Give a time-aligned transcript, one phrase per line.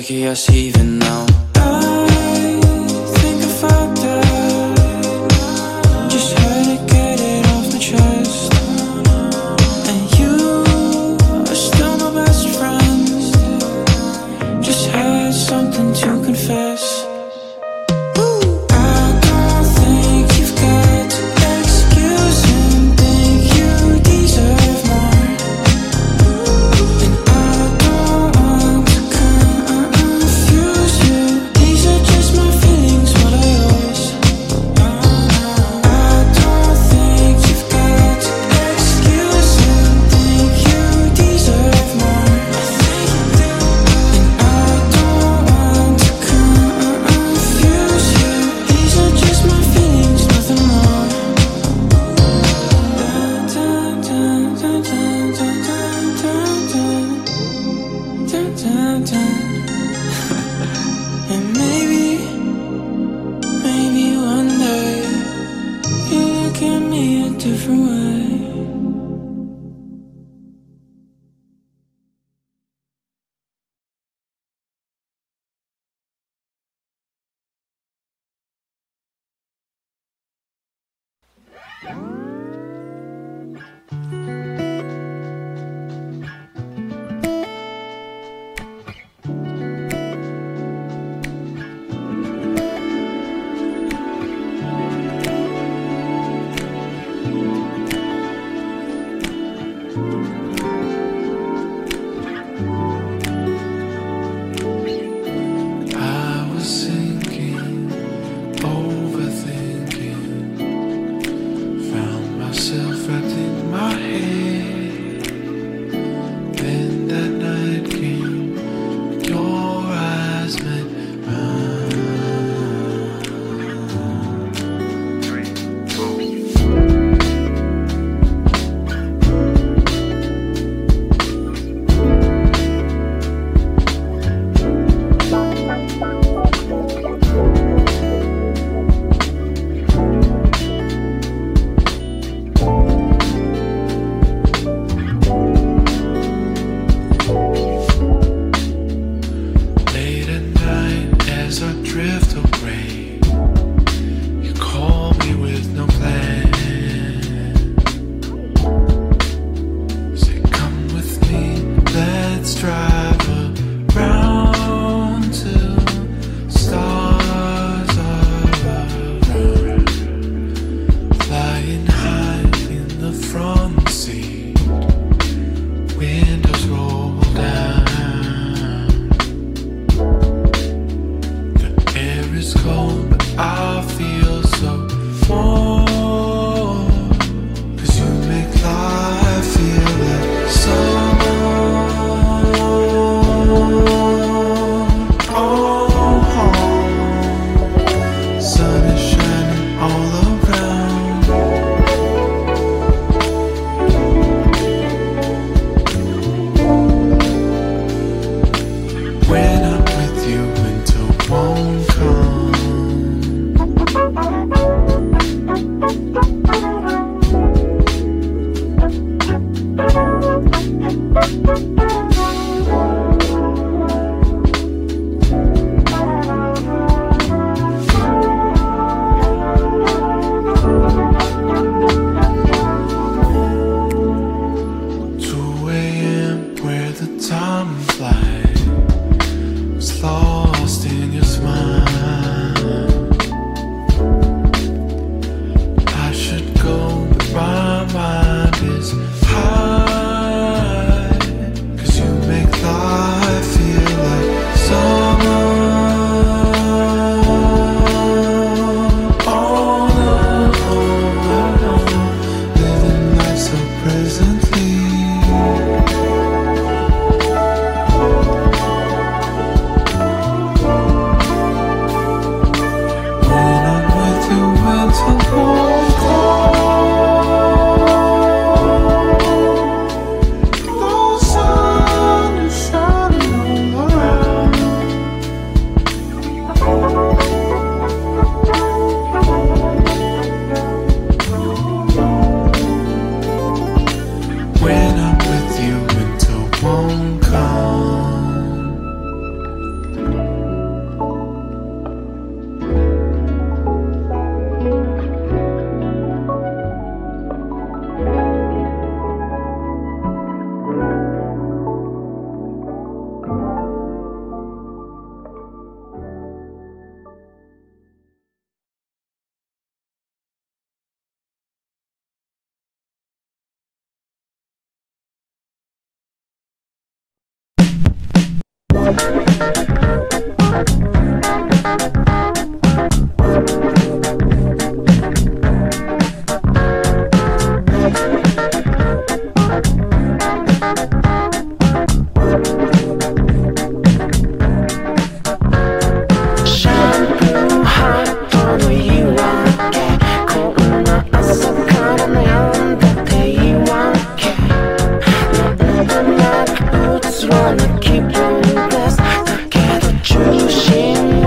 [0.00, 0.75] seguía así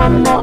[0.00, 0.39] mama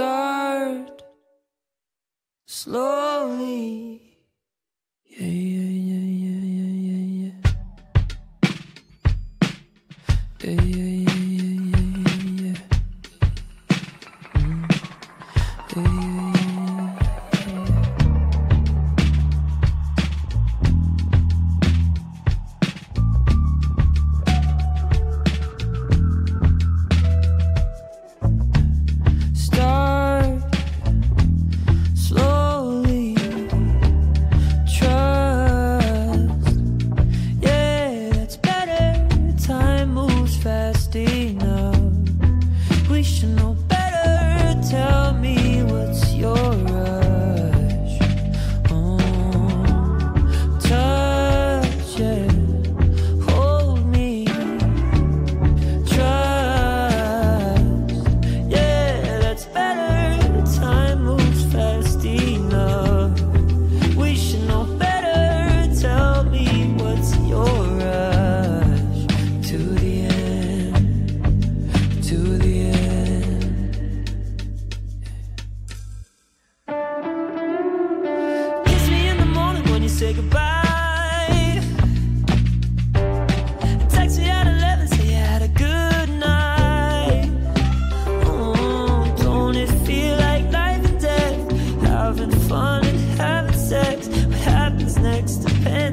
[0.00, 1.02] Start
[2.46, 4.00] slowly.
[5.04, 5.59] Yeah, yeah,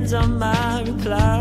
[0.10, 1.37] volcanoes, things can change